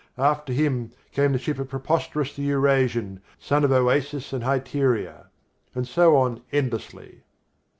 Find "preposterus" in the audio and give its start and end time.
1.69-2.35